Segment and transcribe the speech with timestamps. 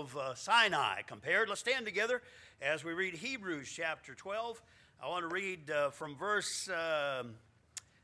[0.00, 1.48] of uh, Sinai compared.
[1.48, 2.20] Let's stand together
[2.60, 4.60] as we read Hebrews chapter 12.
[5.02, 7.22] I want to read uh, from verse, uh,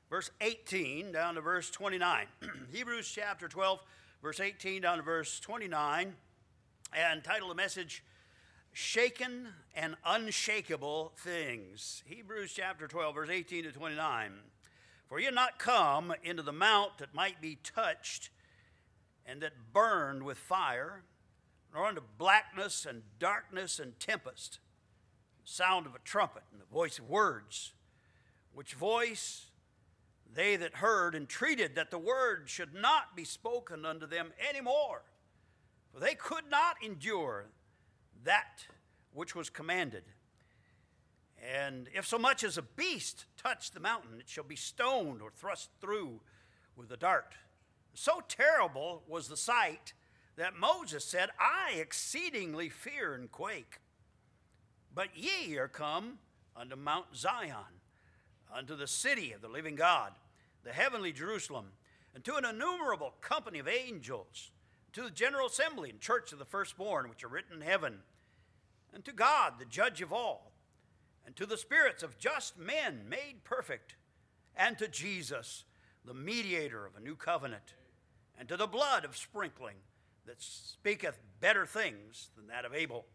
[0.09, 2.27] verse 18 down to verse 29.
[2.73, 3.79] Hebrews chapter 12,
[4.23, 6.15] verse 18 down to verse 29,
[6.97, 8.03] and title the message,
[8.73, 12.03] Shaken and Unshakable Things.
[12.07, 14.33] Hebrews chapter 12, verse 18 to 29.
[15.11, 18.31] For you not come into the mount that might be touched
[19.27, 21.03] and that burned with fire,
[21.73, 24.59] nor unto blackness and darkness and tempest,
[25.45, 27.73] sound of a trumpet and the voice of words,
[28.53, 29.47] which voice
[30.35, 35.03] they that heard entreated that the word should not be spoken unto them any more,
[35.93, 37.47] for they could not endure
[38.25, 38.67] that
[39.13, 40.05] which was commanded.
[41.43, 45.31] And if so much as a beast touch the mountain, it shall be stoned or
[45.31, 46.21] thrust through
[46.77, 47.35] with a dart.
[47.95, 49.93] So terrible was the sight
[50.37, 53.81] that Moses said, I exceedingly fear and quake.
[54.95, 56.19] But ye are come
[56.57, 57.81] unto Mount Zion,
[58.55, 60.13] unto the city of the living God,
[60.65, 61.67] the heavenly Jerusalem,
[62.15, 64.51] and to an innumerable company of angels,
[64.93, 68.01] to the general assembly and church of the firstborn which are written in heaven,
[68.95, 70.53] and to God, the judge of all,
[71.25, 73.97] and to the spirits of just men made perfect,
[74.55, 75.65] and to Jesus,
[76.05, 77.75] the mediator of a new covenant,
[78.39, 79.77] and to the blood of sprinkling
[80.27, 83.07] that speaketh better things than that of Abel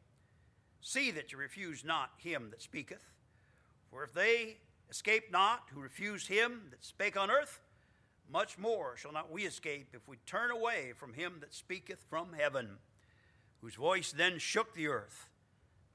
[0.81, 3.03] See that you refuse not him that speaketh.
[3.91, 4.57] For if they
[4.89, 7.59] escape not who refuse him that spake on earth,
[8.31, 12.33] much more shall not we escape if we turn away from him that speaketh from
[12.33, 12.77] heaven,
[13.61, 15.27] whose voice then shook the earth.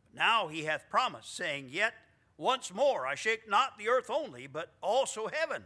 [0.05, 1.95] But now he hath promised, saying, Yet
[2.37, 5.63] once more I shake not the earth only, but also heaven.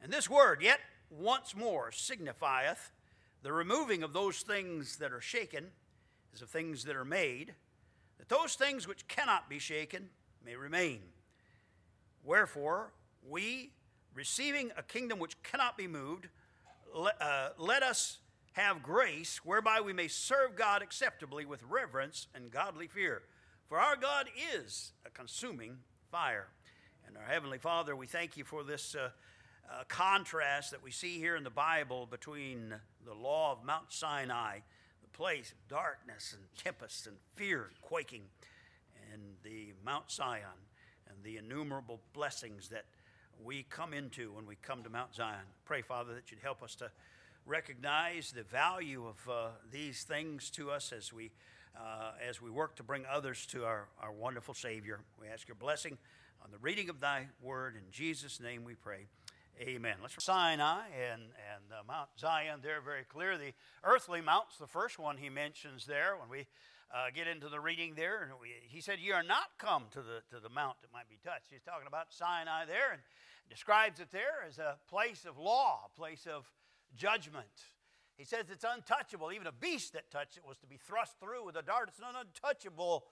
[0.00, 2.90] And this word, yet once more, signifieth
[3.42, 5.66] the removing of those things that are shaken,
[6.34, 7.54] as of things that are made
[8.22, 10.08] that those things which cannot be shaken
[10.44, 11.00] may remain.
[12.22, 12.92] Wherefore,
[13.28, 13.72] we,
[14.14, 16.28] receiving a kingdom which cannot be moved,
[16.94, 18.18] let, uh, let us
[18.52, 23.22] have grace whereby we may serve God acceptably with reverence and godly fear.
[23.68, 25.78] For our God is a consuming
[26.12, 26.46] fire.
[27.08, 29.08] And our Heavenly Father, we thank you for this uh,
[29.70, 32.74] uh, contrast that we see here in the Bible between
[33.04, 34.58] the law of Mount Sinai
[35.02, 38.22] the place of darkness and tempest and fear and quaking,
[39.12, 40.42] and the Mount Zion
[41.08, 42.84] and the innumerable blessings that
[43.42, 45.44] we come into when we come to Mount Zion.
[45.64, 46.90] Pray, Father, that you'd help us to
[47.46, 51.30] recognize the value of uh, these things to us as we,
[51.76, 55.00] uh, as we work to bring others to our, our wonderful Savior.
[55.20, 55.98] We ask your blessing
[56.44, 57.74] on the reading of thy word.
[57.74, 59.06] In Jesus' name we pray.
[59.60, 59.96] Amen.
[60.00, 63.36] Let's Sinai and, and uh, Mount Zion there very clear.
[63.36, 63.52] The
[63.84, 66.46] earthly mounts, the first one he mentions there when we
[66.92, 68.32] uh, get into the reading there.
[68.40, 71.18] We, he said, You are not come to the, to the mount that might be
[71.22, 71.48] touched.
[71.50, 73.02] He's talking about Sinai there and
[73.50, 76.50] describes it there as a place of law, a place of
[76.96, 77.46] judgment.
[78.16, 79.32] He says it's untouchable.
[79.32, 81.88] Even a beast that touched it was to be thrust through with a dart.
[81.88, 83.04] It's an untouchable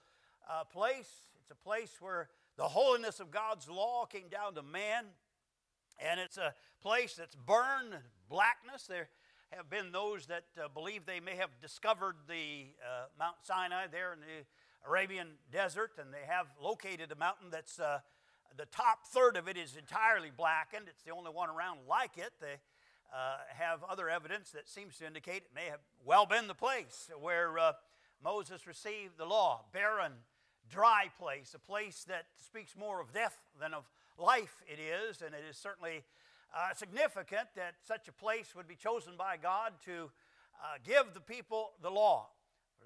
[0.49, 1.09] uh, place.
[1.39, 5.05] It's a place where the holiness of God's law came down to man
[6.09, 7.95] and it's a place that's burned
[8.29, 8.87] blackness.
[8.87, 9.09] There
[9.51, 14.13] have been those that uh, believe they may have discovered the uh, Mount Sinai there
[14.13, 14.45] in the
[14.87, 17.99] Arabian desert, and they have located a mountain that's uh,
[18.57, 20.85] the top third of it is entirely blackened.
[20.87, 22.33] It's the only one around like it.
[22.39, 22.59] They
[23.13, 27.09] uh, have other evidence that seems to indicate it may have well been the place
[27.19, 27.73] where uh,
[28.23, 29.65] Moses received the law.
[29.73, 30.13] Barren,
[30.69, 33.83] dry place, a place that speaks more of death than of
[34.21, 36.03] life it is, and it is certainly
[36.55, 40.11] uh, significant that such a place would be chosen by God to
[40.61, 42.27] uh, give the people the law.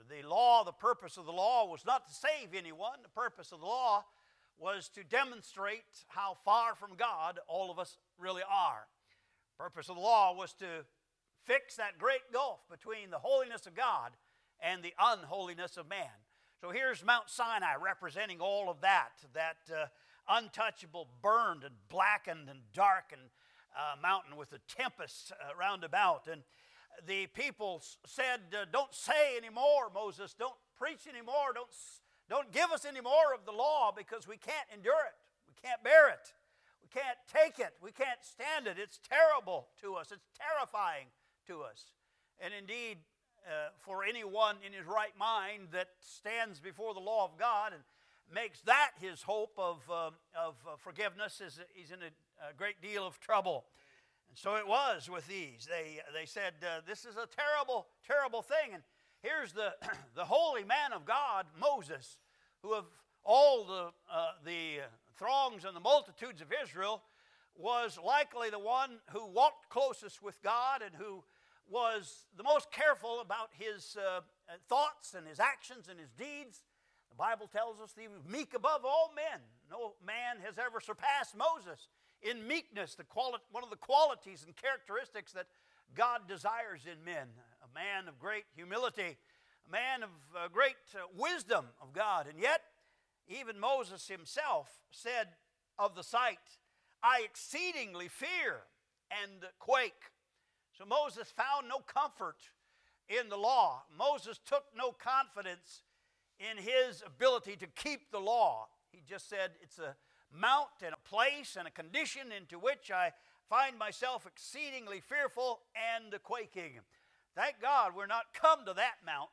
[0.10, 3.60] The law, the purpose of the law was not to save anyone, the purpose of
[3.60, 4.04] the law
[4.58, 8.88] was to demonstrate how far from God all of us really are.
[9.58, 10.86] The purpose of the law was to
[11.44, 14.12] fix that great gulf between the holiness of God
[14.62, 16.24] and the unholiness of man.
[16.62, 19.86] So here's Mount Sinai representing all of that, that uh,
[20.30, 23.30] untouchable, burned and blackened and darkened
[23.76, 26.28] uh, mountain with the tempest uh, round about.
[26.32, 26.42] And
[27.06, 30.34] the people said, uh, Don't say anymore, Moses.
[30.38, 31.54] Don't preach anymore.
[31.54, 31.70] Don't,
[32.30, 35.16] don't give us any more of the law because we can't endure it.
[35.48, 36.34] We can't bear it.
[36.82, 37.74] We can't take it.
[37.82, 38.78] We can't stand it.
[38.82, 40.12] It's terrible to us.
[40.12, 41.08] It's terrifying
[41.48, 41.92] to us.
[42.40, 42.98] And indeed,
[43.46, 47.84] uh, for anyone in his right mind that stands before the law of God and
[48.34, 52.82] makes that his hope of, uh, of uh, forgiveness, is he's in a, a, great
[52.82, 53.66] deal of trouble.
[54.30, 55.68] And so it was with these.
[55.70, 58.74] They, they said, uh, This is a terrible, terrible thing.
[58.74, 58.84] And
[59.22, 59.74] here's the,
[60.16, 62.18] the holy man of God, Moses,
[62.62, 62.86] who of
[63.24, 64.82] all the, uh, the
[65.18, 67.02] throngs and the multitudes of Israel
[67.56, 71.24] was likely the one who walked closest with God and who
[71.70, 74.20] was the most careful about his uh,
[74.68, 76.62] thoughts and his actions and his deeds.
[77.16, 79.40] The Bible tells us that he was meek above all men.
[79.72, 81.88] No man has ever surpassed Moses
[82.22, 85.48] in meekness, the quali- one of the qualities and characteristics that
[85.94, 87.30] God desires in men.
[87.64, 89.16] A man of great humility,
[89.66, 92.28] a man of uh, great uh, wisdom of God.
[92.28, 92.60] And yet,
[93.30, 95.30] even Moses himself said
[95.80, 96.60] of the sight,
[97.02, 98.64] I exceedingly fear
[99.10, 100.12] and quake.
[100.78, 102.42] So Moses found no comfort
[103.08, 103.84] in the law.
[103.98, 105.84] Moses took no confidence
[106.40, 108.68] in his ability to keep the law.
[108.92, 109.96] He just said, It's a
[110.32, 113.12] mount and a place and a condition into which I
[113.50, 116.80] find myself exceedingly fearful and quaking.
[117.36, 119.30] Thank God we're not come to that mount.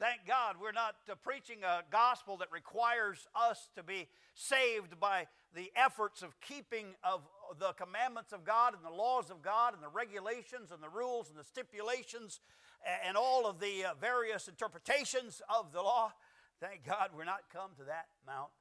[0.00, 5.26] Thank God we're not uh, preaching a gospel that requires us to be saved by
[5.54, 7.20] the efforts of keeping of
[7.58, 11.28] the commandments of God and the laws of God and the regulations and the rules
[11.28, 12.40] and the stipulations
[13.06, 16.12] and all of the uh, various interpretations of the law.
[16.60, 18.52] Thank God we're not come to that mount.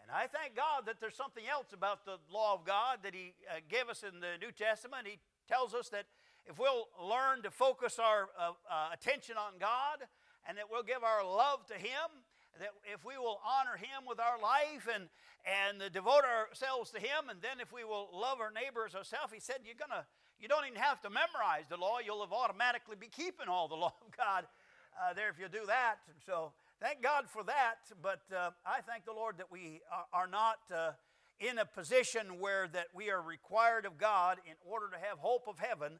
[0.00, 3.34] And I thank God that there's something else about the law of God that He
[3.44, 5.04] uh, gave us in the New Testament.
[5.04, 6.06] He tells us that
[6.48, 10.08] if we'll learn to focus our uh, uh attention on God,
[10.48, 12.24] and that we'll give our love to Him,
[12.58, 15.12] that if we will honor Him with our life and,
[15.44, 19.40] and devote ourselves to Him, and then if we will love our neighbors ourselves, He
[19.40, 20.08] said, You're gonna,
[20.40, 23.76] you don't even have to memorize the law, you'll have automatically be keeping all the
[23.84, 24.48] law of God
[24.96, 26.00] uh, there if you do that.
[26.08, 29.80] And so thank God for that, but uh, I thank the Lord that we
[30.12, 30.58] are not.
[30.74, 30.92] Uh,
[31.40, 35.48] in a position where that we are required of God in order to have hope
[35.48, 35.98] of heaven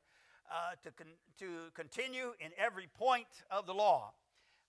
[0.53, 4.13] uh, to, con- to continue in every point of the law.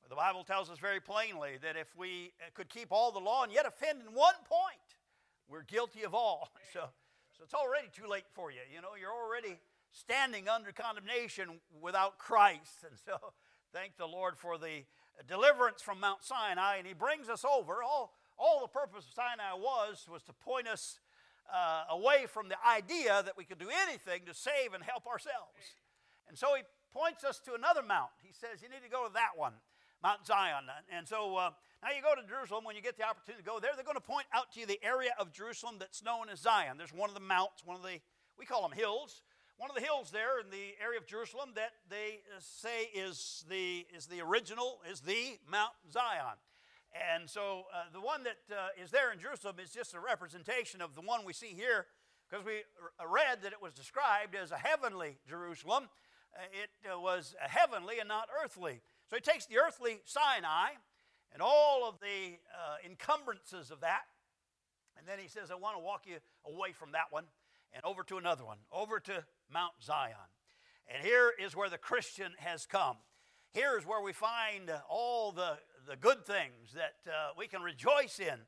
[0.10, 3.44] The Bible tells us very plainly that if we uh, could keep all the law
[3.44, 4.96] and yet offend in one point,
[5.48, 6.50] we're guilty of all.
[6.74, 6.88] So,
[7.38, 8.60] so it's already too late for you.
[8.74, 9.60] You know, you're already
[9.92, 12.86] standing under condemnation without Christ.
[12.88, 13.18] And so
[13.74, 14.84] thank the Lord for the
[15.28, 16.78] deliverance from Mount Sinai.
[16.78, 17.84] And he brings us over.
[17.84, 21.00] All, all the purpose of Sinai was was to point us
[21.54, 25.78] uh, away from the idea that we could do anything to save and help ourselves.
[26.28, 26.64] And so he
[26.94, 28.12] points us to another mount.
[28.24, 29.54] He says, You need to go to that one.
[30.04, 30.66] Mount Zion.
[30.90, 31.52] And so uh,
[31.84, 33.72] now you go to Jerusalem when you get the opportunity to go there.
[33.76, 36.78] They're going to point out to you the area of Jerusalem that's known as Zion.
[36.78, 38.00] There's one of the mounts, one of the,
[38.38, 39.22] we call them hills.
[39.62, 43.46] One of the hills there in the area of Jerusalem that they uh, say is
[43.48, 46.34] the, is the original, is the Mount Zion.
[47.14, 50.82] And so uh, the one that uh, is there in Jerusalem is just a representation
[50.82, 51.86] of the one we see here
[52.28, 52.64] because we
[53.08, 55.90] read that it was described as a heavenly Jerusalem.
[56.36, 58.82] Uh, it uh, was heavenly and not earthly.
[59.12, 60.70] So he takes the earthly Sinai
[61.32, 64.10] and all of the uh, encumbrances of that,
[64.98, 66.18] and then he says, I want to walk you
[66.48, 67.26] away from that one
[67.74, 70.16] and over to another one, over to Mount Zion.
[70.88, 72.98] And here is where the Christian has come.
[73.54, 75.58] Here is where we find all the,
[75.88, 78.40] the good things that uh, we can rejoice in.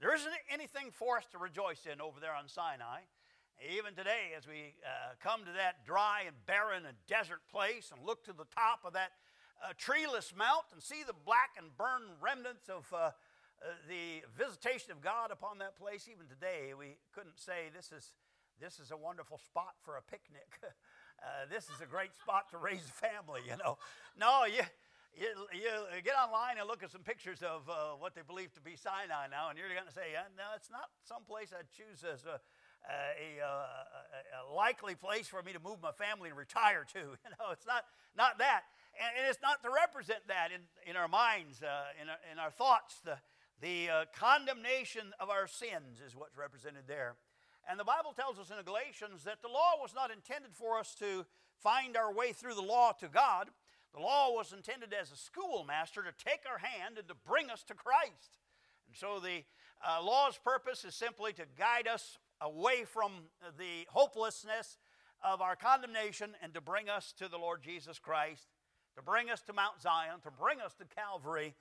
[0.00, 3.00] There isn't anything for us to rejoice in over there on Sinai.
[3.76, 8.06] Even today, as we uh, come to that dry and barren and desert place and
[8.06, 9.12] look to the top of that
[9.68, 13.10] a treeless mount and see the black and burned remnants of uh, uh,
[13.88, 16.08] the visitation of God upon that place.
[16.10, 18.14] Even today, we couldn't say this is,
[18.60, 20.46] this is a wonderful spot for a picnic.
[20.62, 23.80] uh, this is a great spot to raise a family, you know.
[24.20, 24.60] No, you,
[25.16, 28.60] you, you get online and look at some pictures of uh, what they believe to
[28.60, 32.04] be Sinai now, and you're going to say, no, it's not some place I'd choose
[32.04, 32.36] as a,
[32.84, 37.16] a, a, a, likely place for me to move my family and retire to.
[37.24, 38.68] You know, it's not, not that.
[39.00, 42.38] And, and it's not to represent that in, in our minds, uh, in, our, in
[42.38, 43.00] our thoughts.
[43.04, 43.16] The,
[43.60, 47.16] the uh, condemnation of our sins is what's represented there.
[47.70, 50.94] And the Bible tells us in Galatians that the law was not intended for us
[50.96, 51.24] to
[51.62, 53.48] find our way through the law to God.
[53.94, 57.62] The law was intended as a schoolmaster to take our hand and to bring us
[57.64, 58.38] to Christ.
[58.88, 59.44] And so the
[59.86, 63.12] uh, law's purpose is simply to guide us away from
[63.56, 64.78] the hopelessness
[65.22, 68.48] of our condemnation and to bring us to the Lord Jesus Christ
[68.96, 71.54] to bring us to Mount Zion, to bring us to Calvary,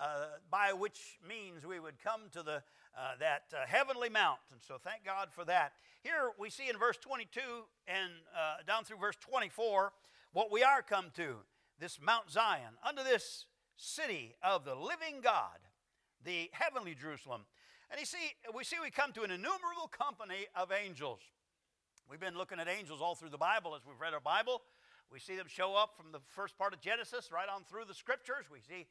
[0.00, 2.62] uh, by which means we would come to the,
[2.96, 4.38] uh, that uh, heavenly mount.
[4.52, 5.72] And so thank God for that.
[6.02, 7.40] Here we see in verse 22
[7.88, 9.92] and uh, down through verse 24
[10.32, 11.36] what we are come to
[11.78, 15.58] this Mount Zion, under this city of the living God,
[16.24, 17.42] the heavenly Jerusalem.
[17.90, 21.20] And you see, we see we come to an innumerable company of angels.
[22.10, 24.62] We've been looking at angels all through the Bible as we've read our Bible.
[25.10, 27.94] We see them show up from the first part of Genesis right on through the
[27.94, 28.46] scriptures.
[28.50, 28.86] We see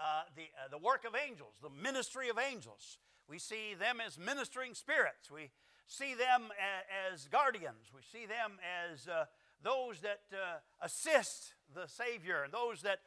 [0.00, 2.98] uh, the, uh, the work of angels, the ministry of angels.
[3.28, 5.30] We see them as ministering spirits.
[5.30, 5.50] We
[5.86, 7.90] see them a, as guardians.
[7.94, 9.24] We see them as uh,
[9.62, 13.00] those that uh, assist the Savior and those that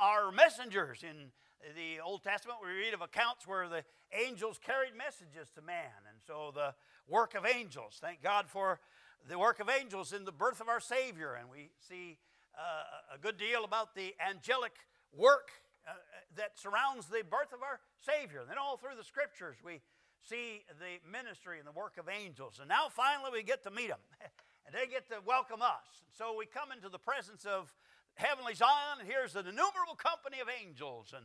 [0.00, 1.02] are messengers.
[1.02, 1.30] In
[1.76, 6.08] the Old Testament, we read of accounts where the angels carried messages to man.
[6.08, 6.74] And so the
[7.08, 8.80] work of angels, thank God for
[9.28, 11.34] the work of angels in the birth of our Savior.
[11.38, 12.18] And we see
[12.58, 14.72] uh, a good deal about the angelic
[15.16, 15.50] work
[15.90, 15.98] uh,
[16.36, 18.40] that surrounds the birth of our Savior.
[18.40, 19.82] And then all through the scriptures, we
[20.22, 22.62] see the ministry and the work of angels.
[22.62, 24.02] And now finally we get to meet them.
[24.66, 26.06] and they get to welcome us.
[26.06, 27.74] And so we come into the presence of
[28.14, 31.10] heavenly Zion, and here's an innumerable company of angels.
[31.10, 31.24] And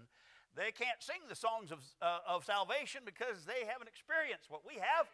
[0.58, 4.82] they can't sing the songs of, uh, of salvation because they haven't experienced what we
[4.82, 5.06] have.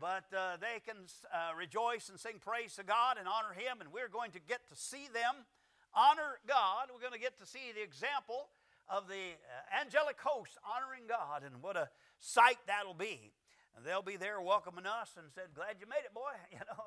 [0.00, 3.92] But uh, they can uh, rejoice and sing praise to God and honor Him, and
[3.92, 5.46] we're going to get to see them
[5.94, 6.88] honor God.
[6.88, 8.48] We're going to get to see the example
[8.92, 11.88] of the uh, angelic host honoring God, and what a
[12.20, 13.32] sight that'll be.
[13.72, 16.36] And they'll be there welcoming us and said, Glad you made it, boy.
[16.52, 16.84] You know,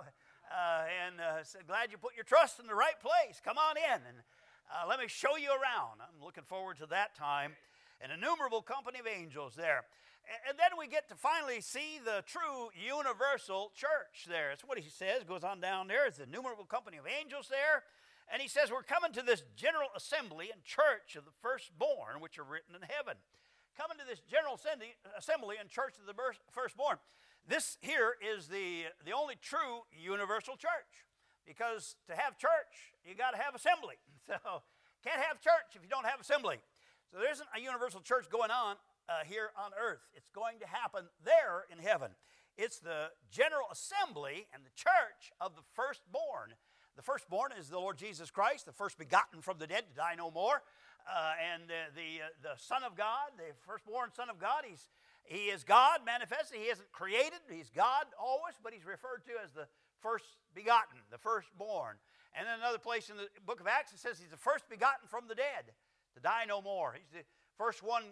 [0.54, 3.42] uh, and uh, said, Glad you put your trust in the right place.
[3.44, 4.22] Come on in and
[4.70, 6.02] uh, let me show you around.
[6.02, 7.54] I'm looking forward to that time.
[8.02, 9.86] An innumerable company of angels there.
[10.50, 14.50] And, then we get to finally see the true universal church there.
[14.50, 16.08] That's what he says, goes on down there.
[16.08, 17.86] It's an innumerable company of angels there.
[18.32, 22.40] And he says, We're coming to this general assembly and church of the firstborn, which
[22.40, 23.18] are written in heaven.
[23.78, 26.16] Coming to this general assembly and church of the
[26.52, 26.98] firstborn.
[27.48, 31.06] This here is the, the only true universal church.
[31.46, 33.96] Because to have church, you got to have assembly.
[34.26, 34.66] So,
[35.06, 36.58] can't have church if you don't have assembly.
[37.12, 38.78] So, there isn't a universal church going on
[39.08, 40.02] uh, here on earth.
[40.16, 42.10] It's going to happen there in heaven.
[42.58, 46.56] It's the general assembly and the church of the firstborn.
[46.96, 50.16] The firstborn is the Lord Jesus Christ, the first begotten from the dead to die
[50.18, 50.64] no more.
[51.06, 54.90] Uh, and the, uh, the Son of God, the firstborn Son of God, he's,
[55.24, 56.58] he is God manifested.
[56.58, 59.68] He isn't created, he's God always, but he's referred to as the
[60.00, 60.26] first
[60.56, 61.98] begotten, the firstborn.
[62.34, 65.08] And then another place in the book of Acts, it says he's the first begotten
[65.08, 65.72] from the dead
[66.16, 66.96] to die no more.
[66.96, 67.26] He's the
[67.58, 68.04] first one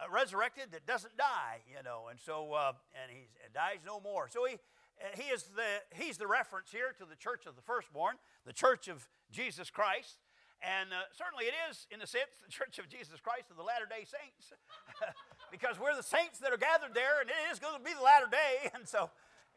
[0.00, 4.28] uh, resurrected that doesn't die, you know, and so, uh, and he dies no more.
[4.28, 4.56] So he,
[5.14, 8.16] he is the, he's the reference here to the church of the firstborn,
[8.46, 10.18] the church of Jesus Christ.
[10.62, 13.66] And uh, certainly it is, in a sense, the church of Jesus Christ of the
[13.66, 14.54] Latter day Saints.
[15.52, 18.02] because we're the saints that are gathered there, and it is going to be the
[18.02, 18.70] latter day.
[18.74, 19.10] And so,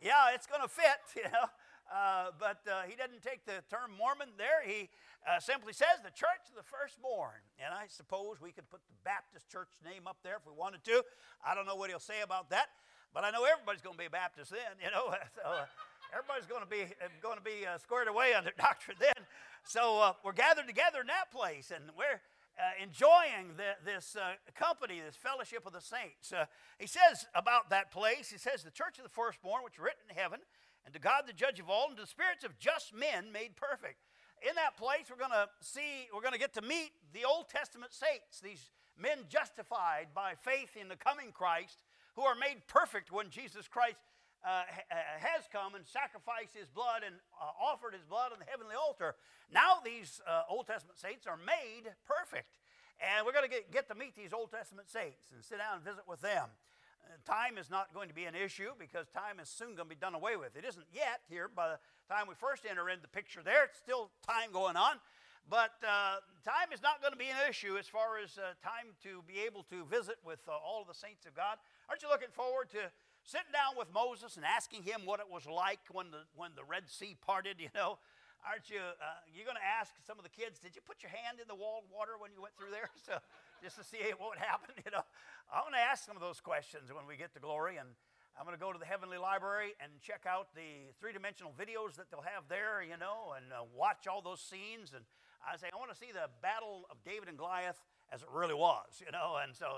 [0.04, 1.48] yeah, it's going to fit, you know.
[1.88, 4.66] Uh, but uh, he doesn't take the term Mormon there.
[4.66, 4.90] He
[5.24, 7.40] uh, simply says the church of the firstborn.
[7.62, 10.84] And I suppose we could put the Baptist church name up there if we wanted
[10.90, 11.06] to.
[11.46, 12.74] I don't know what he'll say about that.
[13.14, 15.14] But I know everybody's going to be a Baptist then, you know.
[15.36, 15.66] So, uh,
[16.14, 19.20] everybody's going to be uh, going to be uh, squared away their doctrine then.
[19.64, 22.22] So uh, we're gathered together in that place, and we're
[22.56, 26.32] uh, enjoying the, this uh, company, this fellowship of the saints.
[26.80, 30.08] he says about that place, he says, "The church of the firstborn, which are written
[30.10, 30.40] in heaven,
[30.86, 33.56] and to God the judge of all, and to the spirits of just men made
[33.56, 34.00] perfect."
[34.48, 37.50] In that place, we're going to see, we're going to get to meet the Old
[37.50, 38.70] Testament saints, these
[39.00, 41.80] men justified by faith in the coming Christ
[42.16, 44.00] who are made perfect when Jesus Christ
[44.46, 48.46] uh, uh, has come and sacrificed his blood and uh, offered his blood on the
[48.46, 49.16] heavenly altar.
[49.52, 52.60] Now these uh, Old Testament saints are made perfect.
[53.02, 55.84] And we're going to get, to meet these Old Testament saints and sit down and
[55.84, 56.48] visit with them.
[57.04, 59.96] Uh, time is not going to be an issue because time is soon going to
[59.96, 60.56] be done away with.
[60.56, 63.66] It isn't yet here by the time we first enter into the picture there.
[63.66, 65.02] It's still time going on.
[65.46, 68.98] But uh, time is not going to be an issue as far as uh, time
[69.06, 71.62] to be able to visit with uh, all of the saints of God.
[71.86, 72.90] Aren't you looking forward to
[73.22, 76.66] sitting down with Moses and asking him what it was like when the, when the
[76.66, 78.02] Red Sea parted, you know?
[78.46, 81.10] Aren't you, uh, you're going to ask some of the kids, did you put your
[81.10, 82.90] hand in the walled water when you went through there?
[83.06, 83.18] So
[83.62, 85.06] just to see what would happen, you know?
[85.50, 87.90] I'm going to ask some of those questions when we get to glory and
[88.38, 91.96] I'm going to go to the Heavenly Library and check out the three dimensional videos
[91.96, 95.08] that they'll have there, you know, and uh, watch all those scenes and
[95.46, 97.78] I say, I want to see the battle of David and Goliath
[98.12, 99.38] as it really was, you know.
[99.42, 99.78] And so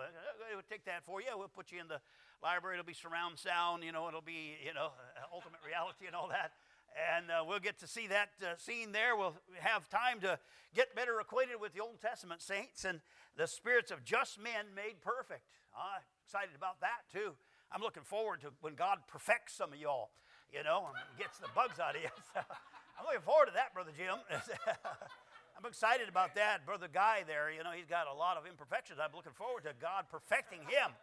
[0.52, 1.28] we'll take that for you.
[1.36, 2.00] We'll put you in the
[2.42, 2.76] library.
[2.76, 4.08] It'll be surround sound, you know.
[4.08, 4.92] It'll be, you know,
[5.34, 6.54] ultimate reality and all that.
[6.98, 9.16] And uh, we'll get to see that uh, scene there.
[9.16, 10.40] We'll have time to
[10.74, 13.02] get better acquainted with the Old Testament saints and
[13.36, 15.46] the spirits of just men made perfect.
[15.76, 17.34] I'm excited about that too.
[17.72, 20.10] I'm looking forward to when God perfects some of y'all,
[20.52, 22.10] you know, and gets the bugs out of you.
[22.34, 22.42] So
[22.98, 24.16] I'm looking forward to that, Brother Jim.
[25.58, 26.70] I'm excited about that.
[26.70, 29.02] Brother Guy there, you know, he's got a lot of imperfections.
[29.02, 30.94] I'm looking forward to God perfecting him.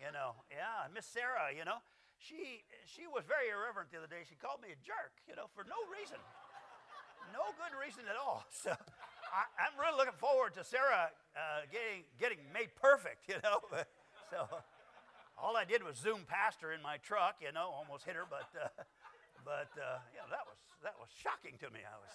[0.00, 1.84] You know, yeah, Miss Sarah, you know,
[2.16, 4.24] she she was very irreverent the other day.
[4.24, 6.16] She called me a jerk, you know, for no reason.
[7.36, 8.48] no good reason at all.
[8.64, 8.72] So
[9.32, 13.28] I, am really looking forward to Sarah uh, getting getting made perfect.
[13.28, 13.60] You know,
[14.32, 14.48] so
[15.36, 17.44] all I did was zoom past her in my truck.
[17.44, 18.72] You know, almost hit her, but uh,
[19.44, 21.84] but uh, know that was that was shocking to me.
[21.84, 22.12] I was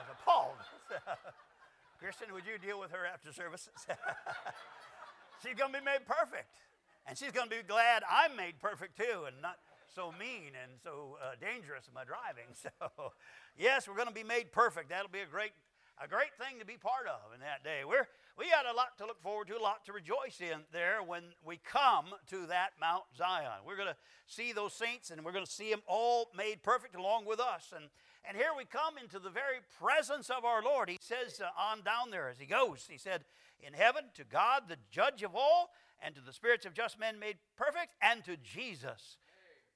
[0.00, 0.56] Was appalled.
[2.00, 3.68] Christian, would you deal with her after service?
[5.44, 6.56] she's going to be made perfect.
[7.04, 9.60] And she's going to be glad I'm made perfect too and not
[9.92, 12.48] so mean and so uh, dangerous in my driving.
[12.56, 13.12] So,
[13.58, 14.88] yes, we're going to be made perfect.
[14.88, 15.52] That'll be a great,
[16.02, 17.84] a great thing to be part of in that day.
[17.84, 21.02] We're, we got a lot to look forward to, a lot to rejoice in there
[21.04, 23.68] when we come to that Mount Zion.
[23.68, 26.96] We're going to see those saints and we're going to see them all made perfect
[26.96, 27.74] along with us.
[27.76, 27.90] And,
[28.26, 30.88] and here we come into the very presence of our Lord.
[30.88, 33.24] He says uh, on down there as he goes, he said,
[33.60, 35.70] In heaven, to God, the judge of all,
[36.02, 39.18] and to the spirits of just men made perfect, and to Jesus,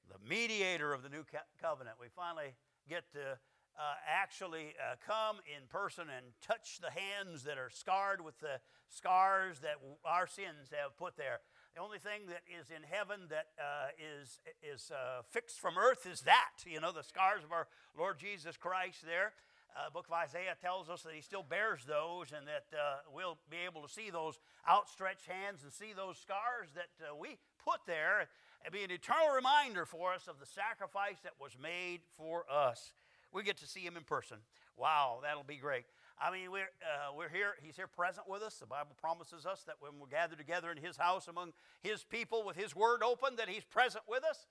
[0.08, 1.24] the mediator of the new
[1.60, 1.96] covenant.
[2.00, 2.54] We finally
[2.88, 3.38] get to
[3.76, 8.60] uh, actually uh, come in person and touch the hands that are scarred with the
[8.88, 11.40] scars that our sins have put there.
[11.74, 16.06] The only thing that is in heaven that uh, is is uh, fixed from earth
[16.06, 17.66] is that, you know, the scars of our
[17.98, 19.32] Lord Jesus Christ there.
[19.74, 23.38] Uh, book of Isaiah tells us that he still bears those and that uh, we'll
[23.50, 24.38] be able to see those
[24.70, 28.28] outstretched hands and see those scars that uh, we put there
[28.62, 32.92] and be an eternal reminder for us of the sacrifice that was made for us.
[33.32, 34.38] We get to see him in person.
[34.76, 35.86] Wow, that'll be great.
[36.20, 38.56] I mean, we're, uh, we're here, he's here present with us.
[38.56, 41.52] The Bible promises us that when we're gathered together in his house among
[41.82, 44.46] his people with his word open, that he's present with us.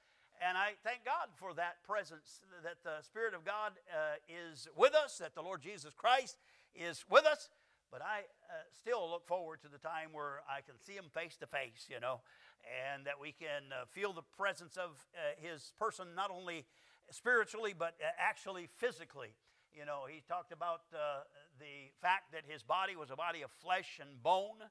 [0.46, 4.94] And I thank God for that presence, that the Spirit of God uh, is with
[4.94, 6.38] us, that the Lord Jesus Christ
[6.76, 7.50] is with us.
[7.92, 11.38] But I uh, still look forward to the time where I can see him face
[11.38, 12.22] to face, you know,
[12.66, 16.66] and that we can uh, feel the presence of uh, his person, not only
[17.12, 19.36] spiritually, but uh, actually physically.
[19.74, 21.26] You know, he talked about uh,
[21.60, 24.62] the fact that his body was a body of flesh and bone.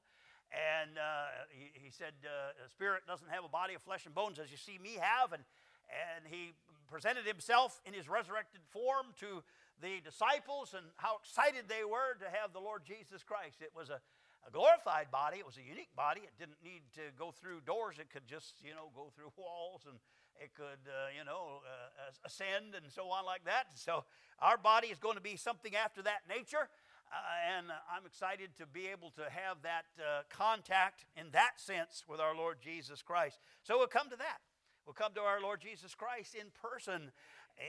[0.53, 4.37] And uh, he, he, said, uh, Spirit doesn't have a body of flesh and bones
[4.37, 5.33] as you see me have.
[5.33, 5.43] And,
[5.89, 6.53] and he
[6.87, 9.41] presented himself in his resurrected form to
[9.81, 13.65] the disciples and how excited they were to have the Lord Jesus Christ.
[13.65, 13.97] It was a,
[14.45, 16.21] a glorified body, it was a unique body.
[16.21, 19.89] It didn't need to go through doors, it could just, you know, go through walls
[19.89, 19.97] and
[20.39, 23.67] it could, uh, you know, uh, ascend and so on like that.
[23.75, 24.03] So
[24.39, 26.69] our body is going to be something after that nature.
[27.13, 32.03] Uh, and I'm excited to be able to have that uh, contact in that sense
[32.09, 33.39] with our Lord Jesus Christ.
[33.61, 34.39] So we'll come to that.
[34.85, 37.11] We'll come to our Lord Jesus Christ in person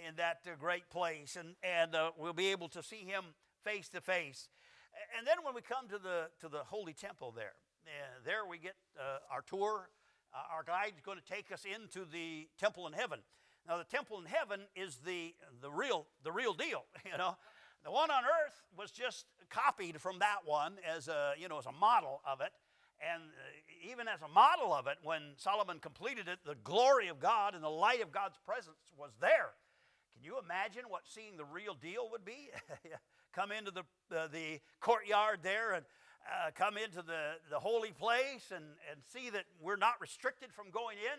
[0.09, 3.23] in that uh, great place, and, and uh, we'll be able to see him
[3.63, 4.49] face to face.
[5.19, 7.55] And then when we come to the, to the Holy Temple there,
[8.25, 8.77] there we get
[9.31, 9.91] our tour.
[10.53, 13.21] Our guide is going to take us into the temple in heaven.
[13.67, 17.37] Now, the temple in heaven is the, the, real, the real deal, you know.
[17.85, 21.67] The one on earth was just copied from that one as a, you know, as
[21.67, 22.53] a model of it.
[23.01, 27.21] And uh, even as a model of it, when Solomon completed it, the glory of
[27.21, 29.53] God and the light of God's presence was there.
[30.15, 32.49] Can you imagine what seeing the real deal would be?
[33.35, 33.83] come into the,
[34.17, 35.85] uh, the courtyard there and
[36.25, 40.71] uh, come into the, the holy place and, and see that we're not restricted from
[40.71, 41.19] going in.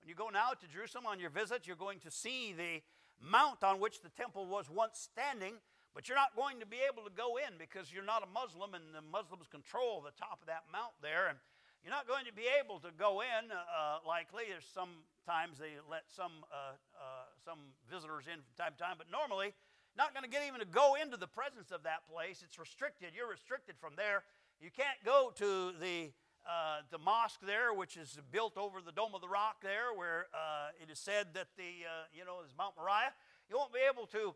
[0.00, 2.82] When you go now to Jerusalem on your visit, you're going to see the
[3.20, 5.54] mount on which the temple was once standing
[5.94, 8.74] but you're not going to be able to go in because you're not a Muslim
[8.74, 11.30] and the Muslims control the top of that mount there.
[11.30, 11.38] And
[11.86, 14.50] you're not going to be able to go in uh, likely.
[14.50, 19.06] There's sometimes they let some, uh, uh, some visitors in from time to time, but
[19.06, 19.54] normally
[19.94, 22.42] not going to get even to go into the presence of that place.
[22.42, 23.14] It's restricted.
[23.14, 24.26] You're restricted from there.
[24.64, 26.08] You can't go to the
[26.48, 30.24] uh, the mosque there, which is built over the Dome of the Rock there, where
[30.32, 33.12] uh, it is said that the uh, you know is Mount Moriah.
[33.50, 34.32] You won't be able to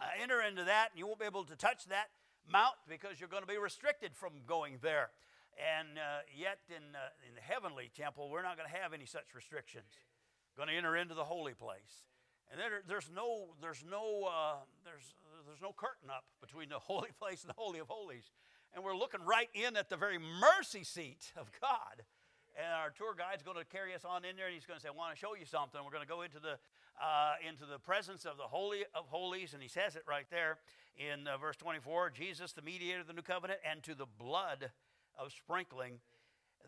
[0.00, 2.10] uh, enter into that, and you won't be able to touch that
[2.50, 5.10] mount because you're going to be restricted from going there.
[5.54, 9.06] And uh, yet, in, uh, in the heavenly temple, we're not going to have any
[9.06, 9.86] such restrictions.
[10.56, 12.10] Going to enter into the holy place,
[12.50, 14.26] and there, there's no there's no
[14.82, 15.14] there's
[15.46, 18.34] there's no curtain up between the holy place and the holy of holies,
[18.74, 22.02] and we're looking right in at the very mercy seat of God.
[22.56, 24.82] And our tour guide's going to carry us on in there, and he's going to
[24.82, 26.58] say, "I want to show you something." We're going to go into the
[27.02, 30.58] uh, into the presence of the Holy of Holies, and he says it right there
[30.96, 34.70] in uh, verse 24 Jesus, the mediator of the new covenant, and to the blood
[35.18, 35.98] of sprinkling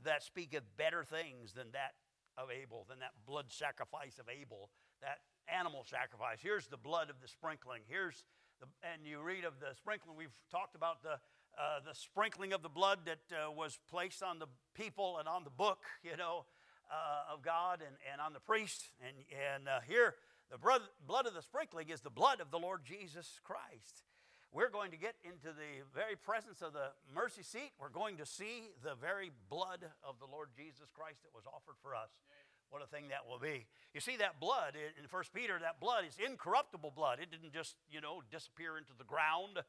[0.04, 1.94] that speaketh better things than that
[2.36, 6.38] of Abel, than that blood sacrifice of Abel, that animal sacrifice.
[6.40, 7.82] Here's the blood of the sprinkling.
[7.86, 8.24] Here's
[8.60, 10.16] the, and you read of the sprinkling.
[10.16, 11.18] We've talked about the
[11.58, 15.44] uh, the sprinkling of the blood that uh, was placed on the people and on
[15.44, 16.44] the book, you know,
[16.90, 18.90] uh, of God and, and on the priest.
[19.00, 20.14] And, and uh, here,
[20.50, 24.04] the blood, of the sprinkling is the blood of the Lord Jesus Christ.
[24.52, 27.72] we're going to get into the very presence of the mercy seat.
[27.80, 31.80] We're going to see the very blood of the Lord Jesus Christ that was offered
[31.82, 32.10] for us.
[32.70, 33.66] What a thing that will be.
[33.94, 37.18] You see, that blood in 1 Peter, that blood is incorruptible blood.
[37.22, 39.62] It didn't just, you know, disappear into the ground.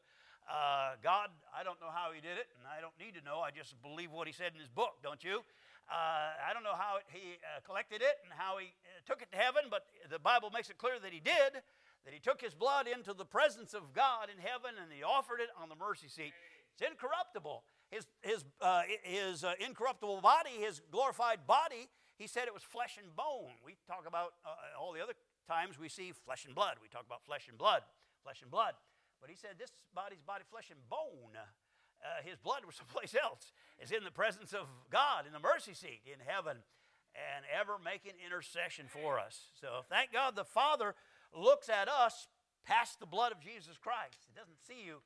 [0.48, 3.44] Uh, God, I don't know how He did it, and I don't need to know.
[3.44, 5.44] I just believe what He said in His book, don't you?
[5.92, 9.32] Uh, I don't know how He uh, collected it and how He uh, took it
[9.32, 11.64] to heaven, but the Bible makes it clear that He did
[12.08, 15.42] that he took his blood into the presence of God in heaven and he offered
[15.42, 16.32] it on the mercy seat.
[16.72, 17.64] It's incorruptible.
[17.92, 22.96] His, his, uh, his uh, incorruptible body, his glorified body, he said it was flesh
[22.96, 23.52] and bone.
[23.60, 24.36] We talk about
[24.80, 26.78] all the other times we see flesh and blood.
[26.82, 27.82] We talk about flesh and blood,
[28.24, 28.74] flesh and blood.
[29.22, 31.36] But he said this body's body, flesh and bone.
[31.38, 33.52] Uh, his blood was someplace else.
[33.82, 36.58] Is in the presence of God in the mercy seat in heaven
[37.14, 39.54] and ever making intercession for us.
[39.62, 40.94] So thank God the Father
[41.34, 42.28] looks at us
[42.66, 44.26] past the blood of Jesus Christ.
[44.26, 45.02] He doesn't see you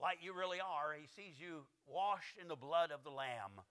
[0.00, 3.64] like you really are, He sees you washed in the blood of the Lamb.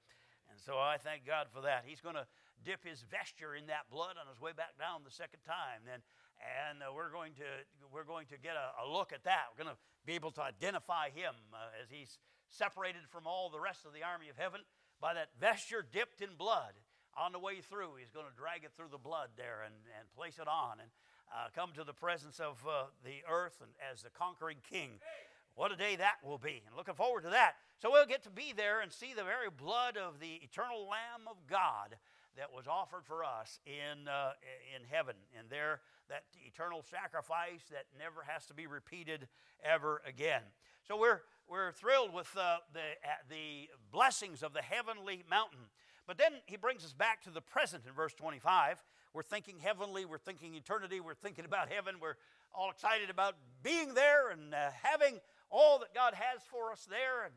[0.49, 1.83] And so I thank God for that.
[1.85, 2.25] He's going to
[2.63, 5.83] dip his vesture in that blood on his way back down the second time.
[5.85, 5.99] Then,
[6.39, 7.47] and uh, we're going to
[7.91, 9.51] we're going to get a, a, look at that.
[9.51, 13.59] We're going to be able to identify him uh, as he's separated from all the
[13.59, 14.61] rest of the army of heaven
[15.01, 16.73] by that vesture dipped in blood.
[17.15, 20.03] On the way through, he's going to drag it through the blood there and, and
[20.11, 20.83] place it on.
[20.83, 20.91] And
[21.31, 24.99] uh, come to the presence of uh, the earth and as the conquering king.
[25.55, 26.61] What a day that will be.
[26.67, 27.55] And looking forward to that.
[27.81, 31.27] So we'll get to be there and see the very blood of the eternal Lamb
[31.29, 31.95] of God
[32.37, 34.31] that was offered for us in, uh,
[34.75, 35.15] in heaven.
[35.37, 39.27] And there, that eternal sacrifice that never has to be repeated
[39.63, 40.41] ever again.
[40.87, 45.69] So we're, we're thrilled with uh, the, uh, the blessings of the heavenly mountain.
[46.07, 48.83] But then he brings us back to the present in verse 25
[49.15, 52.17] we're thinking heavenly, we're thinking eternity, we're thinking about heaven, we're
[52.53, 57.23] all excited about being there and uh, having all that God has for us there
[57.23, 57.33] and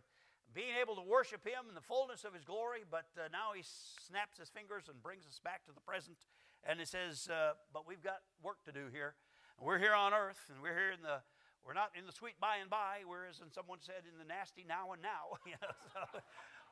[0.54, 2.84] being able to worship Him in the fullness of His glory.
[2.88, 6.16] But uh, now He snaps His fingers and brings us back to the present.
[6.64, 9.14] And He says, uh, But we've got work to do here.
[9.58, 11.20] And We're here on earth and we're here in the
[11.68, 14.96] we're not in the sweet by and by, whereas someone said in the nasty now
[14.96, 15.37] and now.
[15.92, 16.00] so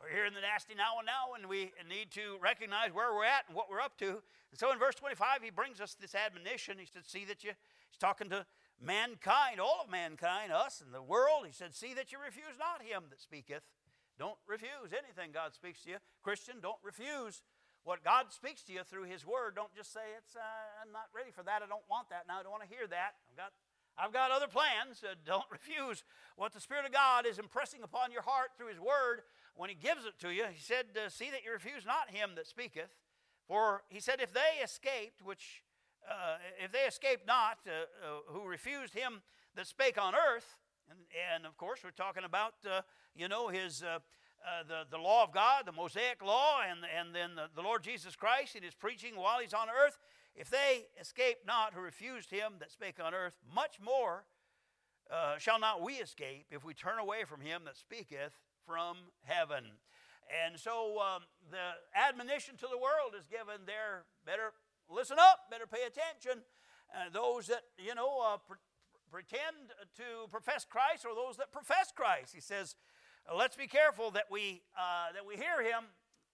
[0.00, 3.28] we're here in the nasty now and now, and we need to recognize where we're
[3.28, 4.24] at and what we're up to.
[4.24, 6.80] And so in verse 25, he brings us this admonition.
[6.80, 7.52] He said, See that you,
[7.90, 8.46] he's talking to
[8.80, 11.46] mankind, all of mankind, us and the world.
[11.46, 13.62] He said, See that you refuse not him that speaketh.
[14.18, 15.96] Don't refuse anything God speaks to you.
[16.22, 17.42] Christian, don't refuse
[17.84, 19.54] what God speaks to you through His Word.
[19.54, 21.62] Don't just say, it's, uh, I'm not ready for that.
[21.62, 22.40] I don't want that now.
[22.40, 23.14] I don't want to hear that.
[23.30, 23.52] I've got
[23.98, 25.04] I've got other plans.
[25.04, 26.04] Uh, don't refuse
[26.36, 29.22] what the Spirit of God is impressing upon your heart through His Word
[29.54, 30.44] when He gives it to you.
[30.52, 32.90] He said, uh, See that you refuse not Him that speaketh.
[33.46, 35.62] For He said, If they escaped, which
[36.10, 39.22] uh, if they escaped not, uh, uh, who refused Him
[39.54, 40.58] that spake on earth,
[40.90, 40.98] and,
[41.32, 42.82] and of course we're talking about, uh,
[43.14, 43.82] you know, His.
[44.68, 48.14] the, the law of God, the Mosaic law, and, and then the, the Lord Jesus
[48.14, 49.98] Christ in his preaching while he's on earth,
[50.36, 54.24] if they escape not who refused him that spake on earth, much more
[55.10, 59.64] uh, shall not we escape if we turn away from him that speaketh from heaven.
[60.44, 64.52] And so um, the admonition to the world is given there better
[64.90, 66.42] listen up, better pay attention.
[66.94, 68.56] Uh, those that, you know, uh, pre-
[69.10, 72.34] pretend to profess Christ or those that profess Christ.
[72.34, 72.76] He says,
[73.34, 75.84] let's be careful that we, uh, that we hear him,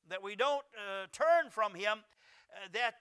[0.08, 1.98] that we don't uh, turn from him,
[2.52, 2.96] uh, that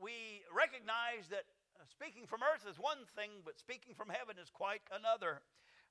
[0.00, 1.44] we recognize that
[1.76, 5.42] uh, speaking from earth is one thing, but speaking from heaven is quite another.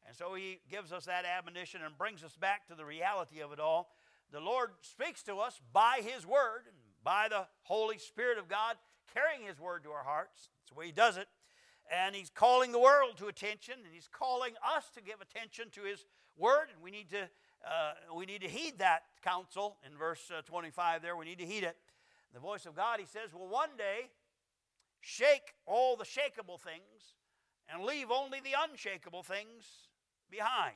[0.08, 3.52] And so he gives us that admonition and brings us back to the reality of
[3.52, 3.90] it all.
[4.32, 8.76] The Lord speaks to us by his word and by the Holy Spirit of God,
[9.14, 10.50] carrying his word to our hearts.
[10.62, 11.28] That's the way he does it.
[11.92, 15.82] And he's calling the world to attention, and he's calling us to give attention to
[15.82, 16.06] his
[16.38, 16.68] word.
[16.74, 17.24] And we need to,
[17.66, 21.16] uh, we need to heed that counsel in verse uh, 25 there.
[21.16, 21.78] We need to heed it
[22.34, 24.10] the voice of God, he says, will one day
[25.02, 27.16] shake all the shakable things
[27.72, 29.90] and leave only the unshakable things
[30.30, 30.76] behind.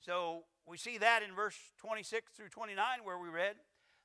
[0.00, 3.56] So we see that in verse 26 through 29, where we read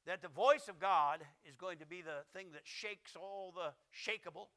[0.05, 3.71] that the voice of God is going to be the thing that shakes all the
[3.93, 4.47] shakable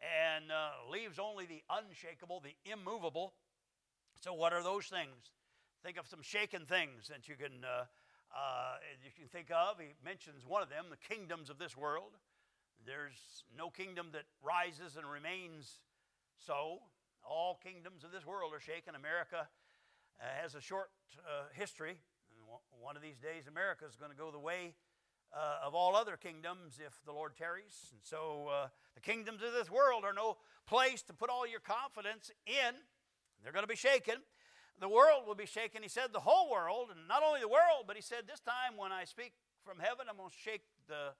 [0.00, 3.34] and uh, leaves only the unshakable, the immovable.
[4.20, 5.32] So, what are those things?
[5.82, 7.84] Think of some shaken things that you can uh,
[8.34, 9.78] uh, you can think of.
[9.78, 12.12] He mentions one of them, the kingdoms of this world.
[12.86, 15.80] There's no kingdom that rises and remains
[16.36, 16.80] so.
[17.24, 18.94] All kingdoms of this world are shaken.
[18.94, 19.48] America
[20.20, 20.90] uh, has a short
[21.24, 21.96] uh, history.
[22.80, 24.74] One of these days, America is going to go the way
[25.32, 27.90] uh, of all other kingdoms if the Lord tarries.
[27.92, 30.36] And so uh, the kingdoms of this world are no
[30.66, 32.74] place to put all your confidence in.
[33.42, 34.16] They're going to be shaken.
[34.80, 35.82] the world will be shaken.
[35.82, 38.76] He said the whole world, and not only the world, but he said this time
[38.76, 39.32] when I speak
[39.64, 41.14] from heaven, I'm going to shake the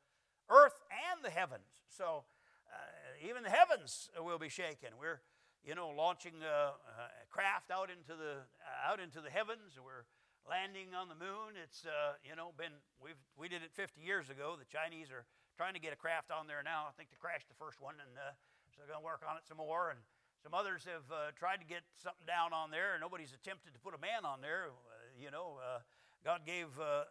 [0.49, 1.83] earth and the heavens.
[1.89, 2.25] So
[2.71, 4.91] uh, even the heavens will be shaken.
[4.99, 5.21] We're,
[5.65, 8.45] you know, launching a, a craft out into the
[8.87, 9.79] out into the heavens.
[9.83, 10.05] We're
[10.45, 11.57] landing on the moon.
[11.57, 14.57] It's uh, you know been we've we did it 50 years ago.
[14.61, 15.25] The Chinese are
[15.57, 16.87] trying to get a craft on there now.
[16.89, 18.37] I think they crashed the first one, and uh,
[18.73, 19.91] so they're going to work on it some more.
[19.91, 20.01] And
[20.45, 23.81] some others have uh, tried to get something down on there, and nobody's attempted to
[23.81, 24.69] put a man on there.
[24.69, 25.81] Uh, you know, uh,
[26.21, 27.09] God gave uh,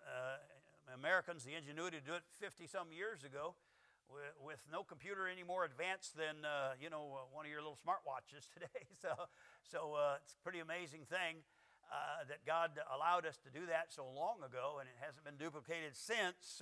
[0.93, 3.57] Americans the ingenuity to do it 50 some years ago
[4.11, 6.45] with, with no computer any more advanced than,
[6.77, 8.85] you know, one of your little smartwatches today.
[9.01, 9.09] so
[9.63, 11.41] so it's a pretty amazing thing.
[12.27, 15.95] That God allowed us to do that so long ago, and it hasn't been duplicated
[15.95, 16.61] since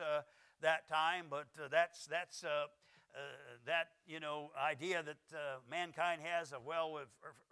[0.62, 1.26] that time.
[1.30, 2.68] But that's that's uh,
[3.66, 7.10] that you know idea that uh, mankind has of well, if,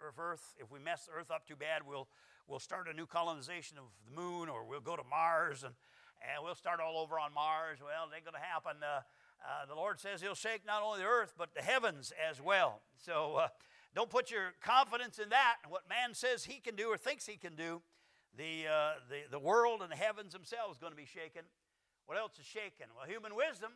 [0.08, 2.08] if Earth, if we mess Earth up too bad, we'll
[2.48, 5.74] we'll start a new colonization of the moon, or we'll go to Mars, and
[6.20, 7.78] and we'll start all over on Mars.
[7.80, 8.76] Well, it ain't going to happen.
[8.82, 9.00] Uh,
[9.40, 12.80] uh, the Lord says He'll shake not only the earth but the heavens as well.
[12.96, 13.48] So uh,
[13.94, 17.36] don't put your confidence in that what man says he can do or thinks he
[17.36, 17.82] can do.
[18.36, 21.42] The uh, the the world and the heavens themselves are going to be shaken.
[22.06, 22.86] What else is shaken?
[22.96, 23.72] Well, human wisdom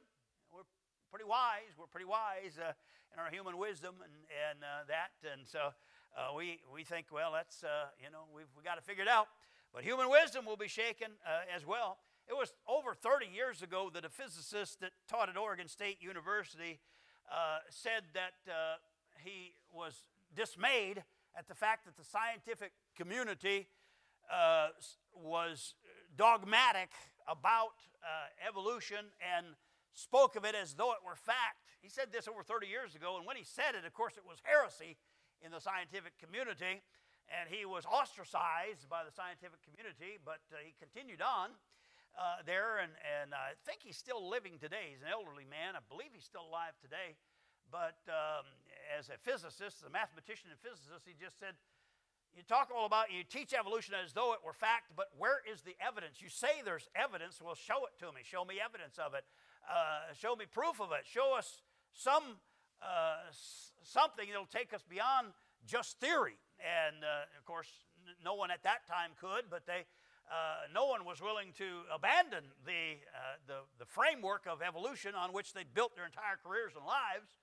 [0.52, 0.66] We're
[1.10, 1.70] pretty wise.
[1.78, 2.72] We're pretty wise uh,
[3.14, 4.12] in our human wisdom and,
[4.50, 5.14] and uh, that.
[5.22, 5.70] And so
[6.18, 9.08] uh, we, we think, well, that's, uh, you know, we've we got to figure it
[9.08, 9.28] out.
[9.72, 11.98] But human wisdom will be shaken uh, as well.
[12.28, 16.80] It was over 30 years ago that a physicist that taught at Oregon State University
[17.70, 18.34] said that
[19.24, 19.94] he was
[20.36, 21.02] dismayed
[21.36, 23.68] at the fact that the scientific community
[25.14, 25.74] was
[26.16, 26.90] dogmatic
[27.26, 27.74] about
[28.46, 29.46] evolution and
[29.94, 31.62] spoke of it as though it were fact.
[31.80, 34.26] He said this over 30 years ago, and when he said it, of course, it
[34.26, 34.98] was heresy
[35.40, 36.82] in the scientific community,
[37.30, 41.54] and he was ostracized by the scientific community, but uh, he continued on.
[42.14, 44.94] Uh, there, and, and I think he's still living today.
[44.94, 45.74] He's an elderly man.
[45.74, 47.18] I believe he's still alive today.
[47.74, 48.46] But um,
[48.92, 51.56] as a physicist, as a mathematician and physicist, he just said,
[52.36, 55.62] You talk all about, you teach evolution as though it were fact, but where is
[55.62, 56.20] the evidence?
[56.20, 58.22] You say there's evidence, well, show it to me.
[58.22, 59.24] Show me evidence of it
[59.68, 61.04] uh, show me proof of it.
[61.04, 62.40] Show us some
[62.82, 63.16] uh,
[63.82, 65.28] something that'll take us beyond
[65.66, 66.36] just theory.
[66.60, 67.68] And uh, of course,
[68.24, 69.84] no one at that time could, but they.
[70.24, 75.36] Uh, no one was willing to abandon the, uh, the, the framework of evolution on
[75.36, 77.36] which they'd built their entire careers and lives.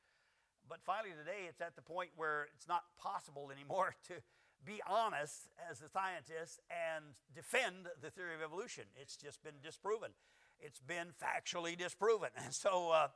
[0.72, 4.24] But finally, today, it's at the point where it's not possible anymore to
[4.64, 8.86] be honest as a scientist and defend the theory of evolution.
[8.96, 10.16] It's just been disproven
[10.62, 12.30] it's been factually disproven.
[12.44, 13.08] And so uh,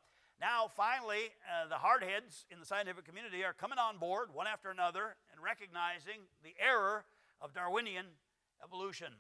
[0.41, 4.69] now, finally, uh, the hardheads in the scientific community are coming on board one after
[4.69, 7.05] another and recognizing the error
[7.41, 8.05] of Darwinian
[8.63, 9.13] evolution.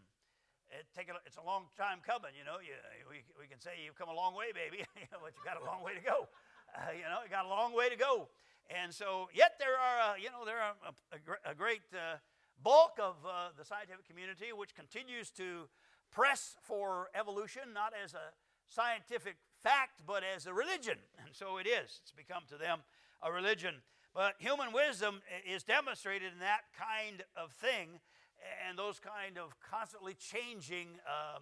[0.73, 2.57] It take a, it's a long time coming, you know.
[2.57, 2.73] You,
[3.05, 5.85] we, we can say you've come a long way, baby, but you've got a long
[5.85, 6.27] way to go.
[6.75, 8.27] Uh, you know, you got a long way to go.
[8.69, 12.17] And so, yet there are, uh, you know, there are a, a, a great uh,
[12.63, 15.69] bulk of uh, the scientific community which continues to
[16.11, 18.33] press for evolution not as a
[18.67, 20.97] scientific fact, but as a religion.
[21.25, 21.99] And so it is.
[22.01, 22.79] It's become to them
[23.21, 23.75] a religion.
[24.13, 27.99] But human wisdom is demonstrated in that kind of thing
[28.67, 31.39] and those kind of constantly changing uh,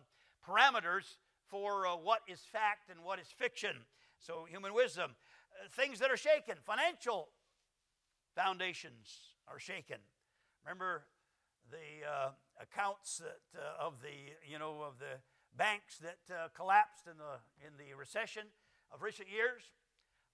[0.48, 1.17] parameters
[1.48, 3.86] for uh, what is fact and what is fiction.
[4.24, 5.12] So, human wisdom.
[5.52, 7.28] Uh, things that are shaken, financial
[8.34, 9.98] foundations are shaken.
[10.64, 11.04] Remember
[11.70, 12.30] the uh,
[12.62, 15.20] accounts that, uh, of the you know of the
[15.58, 18.44] banks that uh, collapsed in the in the recession
[18.94, 19.64] of recent years.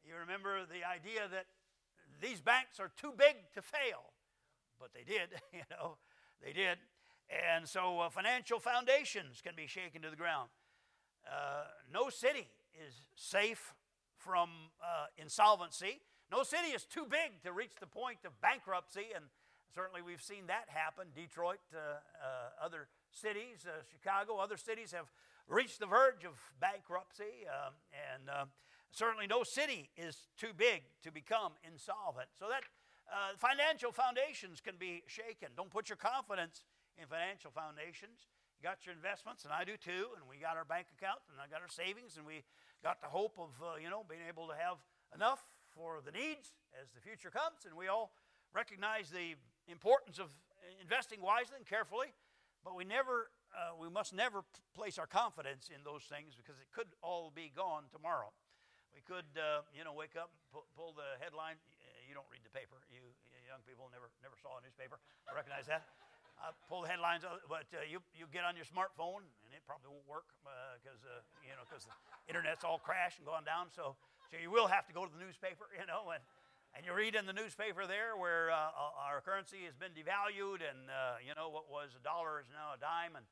[0.06, 1.48] You remember the idea that
[2.22, 4.14] these banks are too big to fail,
[4.80, 5.30] but they did.
[5.52, 5.98] You know,
[6.46, 6.78] they did,
[7.28, 10.50] and so uh, financial foundations can be shaken to the ground.
[11.26, 12.48] Uh, no city
[12.88, 13.74] is safe
[14.20, 14.50] from
[14.84, 16.00] uh, insolvency.
[16.32, 19.26] No city is too big to reach the point of bankruptcy and
[19.74, 21.08] Certainly, we've seen that happen.
[21.14, 25.06] Detroit, uh, uh, other cities, uh, Chicago, other cities have
[25.48, 27.46] reached the verge of bankruptcy.
[27.46, 28.48] Um, and um,
[28.90, 32.30] certainly, no city is too big to become insolvent.
[32.34, 32.66] So, that
[33.14, 35.54] uh, financial foundations can be shaken.
[35.56, 36.66] Don't put your confidence
[36.98, 38.26] in financial foundations.
[38.58, 41.38] You got your investments, and I do too, and we got our bank account, and
[41.38, 42.42] I got our savings, and we
[42.84, 44.78] got the hope of, uh, you know, being able to have
[45.14, 45.44] enough
[45.76, 48.12] for the needs as the future comes, and we all
[48.54, 49.36] recognize the
[49.68, 50.32] importance of
[50.82, 52.14] investing wisely and carefully,
[52.64, 56.68] but we never, uh, we must never place our confidence in those things because it
[56.72, 58.32] could all be gone tomorrow.
[58.94, 61.62] We could, uh, you know, wake up, pull, pull the headline.
[62.10, 62.82] You don't read the paper.
[62.90, 63.06] You
[63.46, 64.98] young people never, never saw a newspaper.
[65.30, 65.86] I recognize that.
[66.40, 69.60] I pull the headlines, of but uh, you you get on your smartphone, and it
[69.68, 70.32] probably won't work
[70.80, 71.96] because uh, you know because the
[72.32, 73.68] internet's all crashed and gone down.
[73.76, 74.00] So
[74.32, 76.24] so you will have to go to the newspaper, you know, and
[76.78, 78.72] and you read in the newspaper there where uh,
[79.04, 82.78] our currency has been devalued, and uh, you know what was a dollar is now
[82.78, 83.26] a dime, and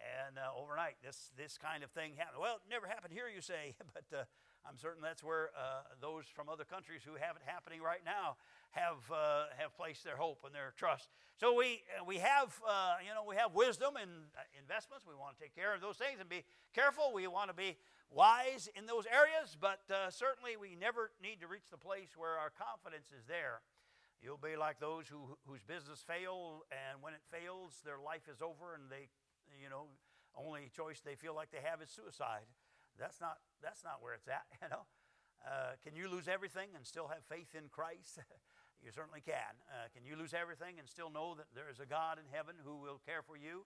[0.00, 2.42] and uh, overnight this this kind of thing happened.
[2.42, 4.24] Well, it never happened here, you say, but uh,
[4.70, 8.38] I'm certain that's where uh, those from other countries who have it happening right now
[8.70, 11.10] have uh, have placed their hope and their trust.
[11.34, 15.02] So we uh, we have uh, you know we have wisdom in uh, investments.
[15.02, 17.10] We want to take care of those things and be careful.
[17.10, 17.82] We want to be
[18.14, 22.38] wise in those areas, but uh, certainly we never need to reach the place where
[22.38, 23.66] our confidence is there.
[24.22, 28.38] You'll be like those who whose business fail, and when it fails, their life is
[28.38, 29.10] over, and they
[29.50, 29.90] you know
[30.38, 32.46] only choice they feel like they have is suicide.
[33.00, 34.84] That's not, that's not where it's at, you know.
[35.40, 38.20] Uh, can you lose everything and still have faith in Christ?
[38.84, 39.56] you certainly can.
[39.72, 42.60] Uh, can you lose everything and still know that there is a God in heaven
[42.60, 43.64] who will care for you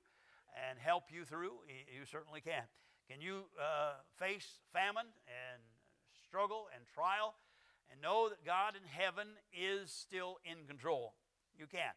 [0.55, 1.67] and help you through?
[1.67, 2.63] You certainly can.
[3.11, 5.61] Can you uh, face famine and
[6.23, 7.35] struggle and trial
[7.91, 11.19] and know that God in heaven is still in control?
[11.59, 11.93] You can.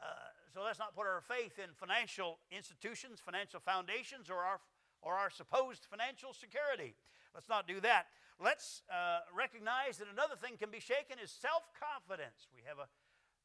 [0.00, 4.58] Uh, so let's not put our faith in financial institutions, financial foundations, or our
[5.02, 6.94] or our supposed financial security.
[7.34, 8.06] Let's not do that.
[8.42, 12.48] Let's uh, recognize that another thing can be shaken is self confidence.
[12.54, 12.88] We have a,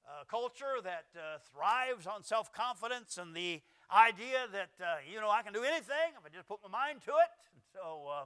[0.08, 5.30] a culture that uh, thrives on self confidence and the idea that, uh, you know,
[5.30, 7.32] I can do anything if I just put my mind to it.
[7.54, 8.26] And so uh,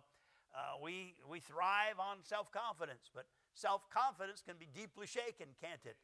[0.56, 5.84] uh, we, we thrive on self confidence, but self confidence can be deeply shaken, can't
[5.86, 5.98] it?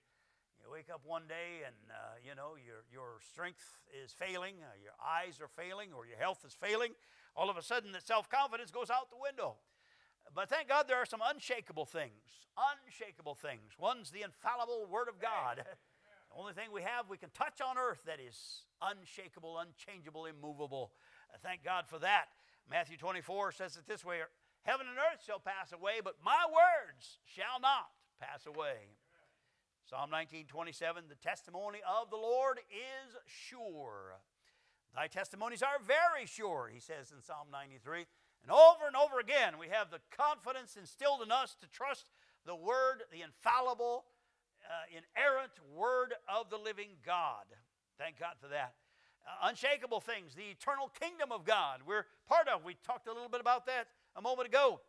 [0.67, 4.75] You wake up one day and uh, you know your, your strength is failing, uh,
[4.83, 6.91] your eyes are failing, or your health is failing.
[7.37, 9.55] All of a sudden, the self confidence goes out the window.
[10.35, 12.51] But thank God there are some unshakable things.
[12.59, 13.79] Unshakable things.
[13.79, 15.63] One's the infallible Word of God.
[15.63, 20.91] The only thing we have we can touch on earth that is unshakable, unchangeable, immovable.
[21.33, 22.25] Uh, thank God for that.
[22.69, 24.19] Matthew 24 says it this way
[24.63, 27.87] Heaven and earth shall pass away, but my words shall not
[28.19, 28.96] pass away.
[29.89, 34.19] Psalm 19:27, the testimony of the Lord is sure.
[34.93, 38.05] Thy testimonies are very sure, he says in Psalm 93.
[38.41, 42.11] And over and over again, we have the confidence instilled in us to trust
[42.45, 44.03] the Word, the infallible,
[44.69, 47.45] uh, inerrant Word of the living God.
[47.97, 48.75] Thank God for that.
[49.25, 52.65] Uh, unshakable things, the eternal kingdom of God, we're part of.
[52.65, 54.81] We talked a little bit about that a moment ago.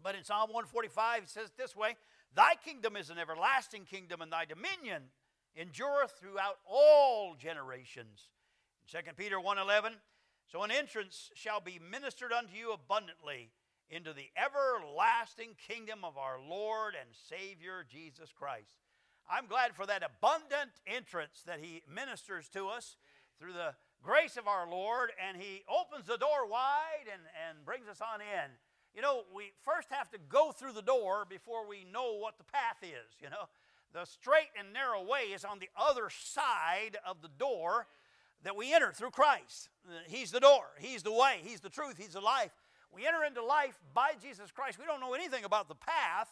[0.00, 1.96] But in Psalm 145, it says this way
[2.34, 5.04] Thy kingdom is an everlasting kingdom, and thy dominion
[5.56, 8.28] endureth throughout all generations.
[8.92, 9.92] In 2 Peter 1.11,
[10.46, 13.50] So an entrance shall be ministered unto you abundantly
[13.90, 18.76] into the everlasting kingdom of our Lord and Savior Jesus Christ.
[19.28, 22.96] I'm glad for that abundant entrance that He ministers to us
[23.38, 27.88] through the grace of our Lord, and He opens the door wide and, and brings
[27.88, 28.50] us on in.
[28.94, 32.44] You know, we first have to go through the door before we know what the
[32.44, 33.48] path is, you know.
[33.92, 37.86] The straight and narrow way is on the other side of the door
[38.44, 39.68] that we enter through Christ.
[40.06, 42.52] He's the door, He's the way, He's the truth, He's the life.
[42.92, 44.78] We enter into life by Jesus Christ.
[44.78, 46.28] We don't know anything about the path,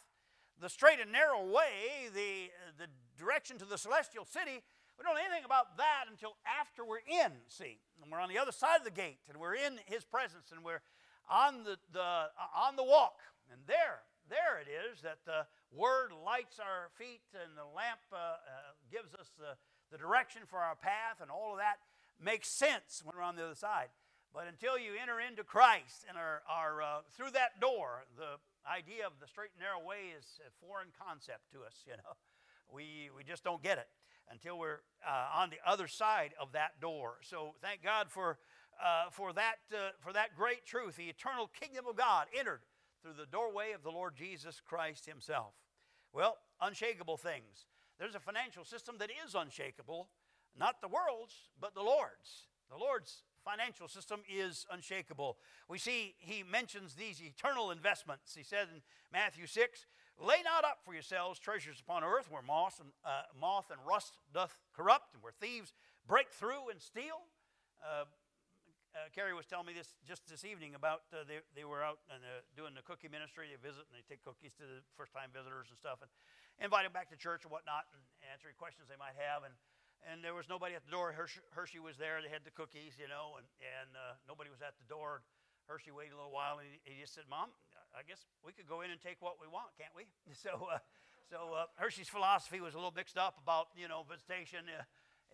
[0.60, 4.62] the straight and narrow way, the, the direction to the celestial city.
[4.98, 7.78] We don't know anything about that until after we're in, see.
[8.02, 10.64] And we're on the other side of the gate and we're in His presence and
[10.64, 10.82] we're
[11.30, 13.20] on the, the, uh, on the walk.
[13.52, 18.16] And there, there it is that the Word lights our feet and the lamp uh,
[18.16, 19.56] uh, gives us the,
[19.92, 21.80] the direction for our path, and all of that
[22.20, 23.88] makes sense when we're on the other side.
[24.32, 28.36] But until you enter into Christ and are, are uh, through that door, the
[28.68, 32.16] idea of the straight and narrow way is a foreign concept to us, you know.
[32.68, 33.88] We, we just don't get it
[34.30, 37.16] until we're uh, on the other side of that door.
[37.22, 38.38] So thank God for
[38.82, 42.60] uh, for, that, uh, for that great truth, the eternal kingdom of God entered
[43.02, 45.54] through the doorway of the Lord Jesus Christ Himself.
[46.12, 47.66] Well, unshakable things.
[47.98, 50.08] There's a financial system that is unshakable,
[50.58, 52.46] not the world's, but the Lord's.
[52.70, 55.38] The Lord's financial system is unshakable.
[55.68, 58.34] We see He mentions these eternal investments.
[58.34, 59.86] He said in Matthew 6,
[60.20, 64.18] Lay not up for yourselves treasures upon earth where moth and, uh, moth and rust
[64.34, 65.72] doth corrupt, and where thieves
[66.08, 67.22] break through and steal.
[67.82, 68.04] Uh,
[68.98, 72.02] uh, Carrie was telling me this just this evening about uh, they, they were out
[72.10, 73.46] and uh, doing the cookie ministry.
[73.46, 76.10] They visit and they take cookies to the first time visitors and stuff and
[76.58, 79.46] invite them back to church and whatnot and answer any questions they might have.
[79.46, 79.54] And,
[80.10, 81.14] and there was nobody at the door.
[81.14, 82.18] Hershey, Hershey was there.
[82.18, 85.22] They had the cookies, you know, and, and uh, nobody was at the door.
[85.70, 87.54] Hershey waited a little while and he, he, just said, Mom,
[87.94, 90.10] I guess we could go in and take what we want, can't we?
[90.34, 90.82] So, uh,
[91.30, 94.64] so uh, Hershey's philosophy was a little mixed up about, you know, visitation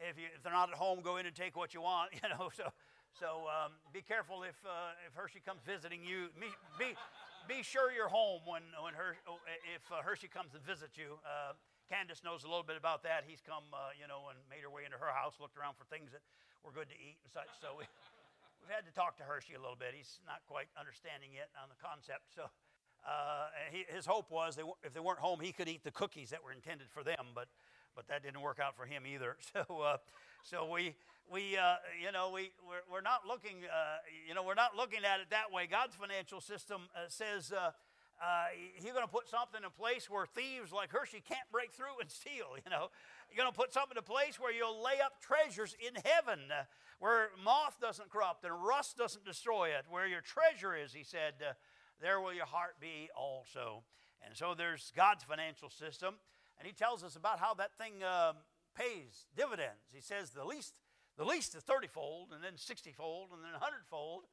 [0.02, 2.10] if, you, if they're not at home, go in and take what you want.
[2.22, 2.72] You know, so
[3.18, 6.34] so um, be careful if uh, if Hershey comes visiting you.
[6.34, 6.98] Be, be
[7.46, 9.14] be sure you're home when when her
[9.70, 11.22] if uh, Hershey comes and visits you.
[11.22, 11.54] Uh,
[11.86, 13.28] Candace knows a little bit about that.
[13.28, 15.84] He's come, uh, you know, and made her way into her house, looked around for
[15.92, 16.24] things that
[16.64, 17.52] were good to eat and such.
[17.60, 17.84] So we,
[18.64, 19.92] we've had to talk to Hershey a little bit.
[19.92, 22.32] He's not quite understanding yet on the concept.
[22.32, 22.48] So
[23.04, 26.32] uh, he, his hope was they, if they weren't home, he could eat the cookies
[26.32, 27.36] that were intended for them.
[27.36, 27.52] But
[27.94, 29.36] but that didn't work out for him either.
[29.52, 29.98] So uh,
[30.45, 30.95] so we
[31.32, 33.97] we uh, you know we we're, we're not looking uh,
[34.28, 35.66] you know we're not looking at it that way.
[35.66, 37.72] God's financial system uh, says uh,
[38.20, 38.45] uh,
[38.84, 42.11] you're going to put something in place where thieves like Hershey can't break through and
[42.20, 42.61] steal.
[42.62, 42.92] You know,
[43.32, 46.64] you're going to put something in place where you'll lay up treasures in heaven, uh,
[47.01, 49.88] where moth doesn't corrupt and rust doesn't destroy it.
[49.88, 51.40] Where your treasure is, he said,
[52.03, 53.82] there will your heart be also.
[54.20, 56.16] And so there's God's financial system,
[56.59, 58.36] and he tells us about how that thing um,
[58.75, 59.91] pays dividends.
[59.93, 60.75] He says the least,
[61.16, 64.25] the least is thirty-fold, and then sixty-fold, and then hundred-fold.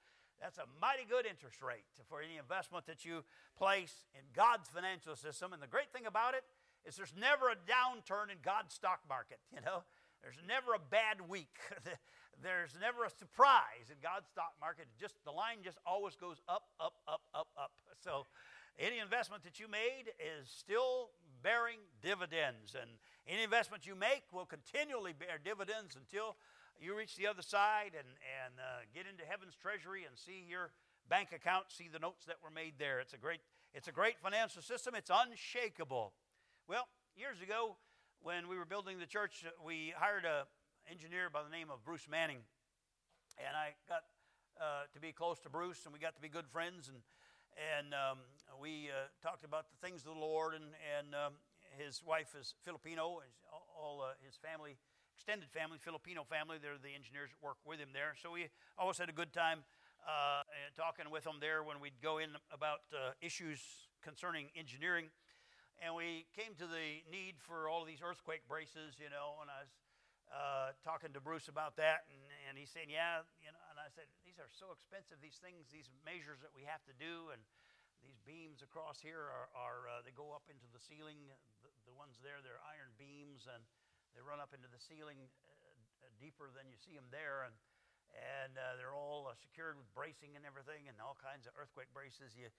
[0.41, 3.23] That's a mighty good interest rate for any investment that you
[3.55, 5.53] place in God's financial system.
[5.53, 6.41] And the great thing about it
[6.83, 9.83] is there's never a downturn in God's stock market, you know.
[10.21, 11.57] There's never a bad week.
[12.41, 14.85] there's never a surprise in God's stock market.
[14.99, 17.71] Just the line just always goes up, up, up, up, up.
[18.03, 18.25] So
[18.77, 21.09] any investment that you made is still
[21.41, 22.75] bearing dividends.
[22.79, 22.89] And
[23.27, 26.37] any investment you make will continually bear dividends until
[26.79, 30.71] you reach the other side and, and uh, get into heaven's treasury and see your
[31.09, 32.99] bank account, see the notes that were made there.
[32.99, 33.41] It's a great,
[33.73, 34.95] it's a great financial system.
[34.95, 36.13] It's unshakable.
[36.67, 37.77] Well, years ago,
[38.21, 40.45] when we were building the church, we hired an
[40.89, 42.45] engineer by the name of Bruce Manning.
[43.37, 44.03] And I got
[44.59, 46.87] uh, to be close to Bruce, and we got to be good friends.
[46.87, 46.97] And,
[47.57, 48.19] and um,
[48.59, 50.53] we uh, talked about the things of the Lord.
[50.53, 51.33] And, and um,
[51.77, 54.77] his wife is Filipino, all, all uh, his family
[55.15, 56.57] extended family, Filipino family.
[56.61, 58.15] They're the engineers that work with him there.
[58.21, 59.61] So we always had a good time
[60.07, 60.41] uh,
[60.75, 63.61] talking with them there when we'd go in about uh, issues
[64.01, 65.13] concerning engineering.
[65.81, 69.49] And we came to the need for all of these earthquake braces, you know, and
[69.49, 69.73] I was
[70.31, 73.87] uh, talking to Bruce about that, and, and he's saying, yeah, you know, and I
[73.95, 77.39] said, these are so expensive, these things, these measures that we have to do, and
[78.03, 81.31] these beams across here are, are uh, they go up into the ceiling,
[81.63, 83.63] the, the ones there, they're iron beams, and
[84.11, 85.31] they run up into the ceiling
[86.03, 87.55] uh, deeper than you see them there, and
[88.11, 91.87] and uh, they're all uh, secured with bracing and everything, and all kinds of earthquake
[91.95, 92.35] braces.
[92.35, 92.51] You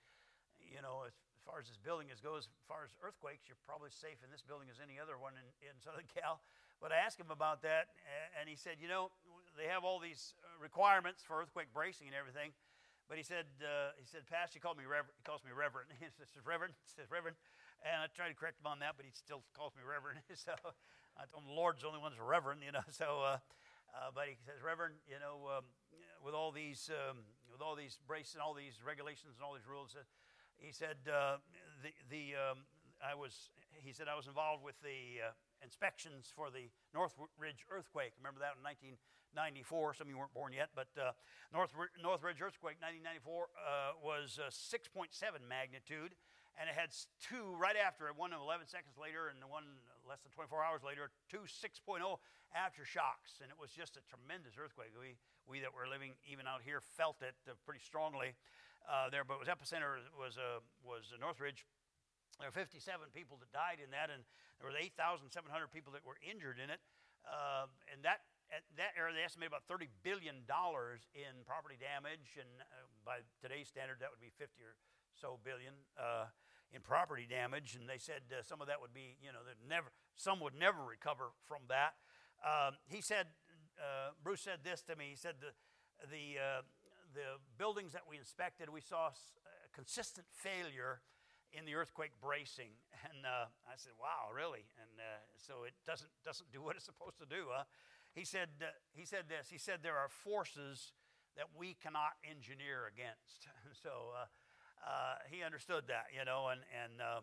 [0.57, 1.13] you know, as,
[1.45, 4.47] far as this building is goes, as far as earthquakes, you're probably safe in this
[4.47, 6.39] building as any other one in, in Southern Cal.
[6.79, 7.95] But I asked him about that,
[8.39, 9.11] and he said, you know,
[9.57, 12.53] they have all these uh, requirements for earthquake bracing and everything.
[13.09, 15.13] But he said, uh, he said, Pastor, he called me reverend.
[15.21, 15.93] He calls me reverend.
[16.01, 16.73] He says, Reverend.
[16.87, 17.37] He says, Reverend.
[17.83, 20.23] And I tried to correct him on that, but he still calls me reverend.
[20.33, 20.55] so
[21.19, 22.87] I told him the Lord's the only one that's reverend, you know.
[22.95, 23.43] So, uh,
[23.93, 25.67] uh, but he says, Reverend, you know, um,
[26.23, 29.67] with all these, um, with all these braces and all these regulations and all these
[29.67, 30.07] rules, uh,
[30.57, 31.43] he said, uh,
[31.83, 32.65] the, the, um,
[33.03, 35.27] I was, he said, I was involved with the
[35.65, 38.13] inspections for the Northridge earthquake.
[38.19, 39.95] Remember that in 1994?
[39.95, 41.15] Some of you weren't born yet, but uh,
[41.55, 45.15] North, Northridge earthquake 1994 was 6.7
[45.49, 46.15] magnitude
[46.61, 50.33] and it had two right after it, one 11 seconds later and one less than
[50.37, 52.05] 24 hours later, two 6.0
[52.53, 53.41] aftershocks.
[53.41, 54.93] And it was just a tremendous earthquake.
[54.93, 55.17] We,
[55.49, 58.37] we that were living even out here felt it uh, pretty strongly
[58.85, 61.65] uh, there, but it was epicenter was, uh, was Northridge.
[62.43, 62.83] There were 57
[63.15, 64.27] people that died in that, and
[64.59, 65.31] there were 8,700
[65.71, 66.83] people that were injured in it.
[67.23, 72.51] Uh, and that at that era, they estimated about $30 billion in property damage, and
[72.67, 74.75] uh, by today's standard, that would be 50 or
[75.15, 76.35] so billion uh,
[76.75, 79.95] in property damage, and they said uh, some of that would be, you know, never,
[80.19, 81.95] some would never recover from that.
[82.43, 83.31] Um, he said,
[83.79, 85.15] uh, Bruce said this to me.
[85.15, 85.55] He said the
[86.11, 86.63] the uh,
[87.15, 89.15] the buildings that we inspected, we saw
[89.71, 91.07] consistent failure
[91.53, 92.73] in the earthquake bracing,
[93.09, 96.87] and uh, I said, "Wow, really?" And uh, so it doesn't doesn't do what it's
[96.87, 97.53] supposed to do.
[97.53, 97.65] Huh?
[98.15, 98.49] He said
[98.93, 99.49] he said this.
[99.51, 100.93] He said there are forces
[101.37, 103.49] that we cannot engineer against.
[103.83, 104.13] so
[104.87, 107.21] uh, he understood that, you know, and, and uh,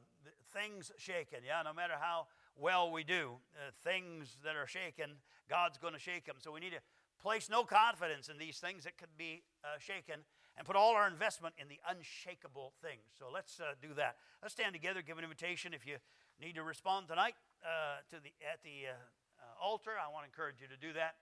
[0.54, 5.20] things shaken, yeah, no matter how well we do, uh, things that are shaken,
[5.50, 6.38] God's going to shake them.
[6.40, 6.82] So we need to
[7.22, 10.24] place no confidence in these things that could be uh, shaken
[10.60, 13.16] and put all our investment in the unshakable things.
[13.18, 14.18] So let's uh, do that.
[14.44, 15.74] Let's stand together, give an invitation.
[15.74, 16.04] If you
[16.36, 18.92] need to respond tonight uh, to the, at the
[19.56, 21.16] altar, I want to encourage you to do that.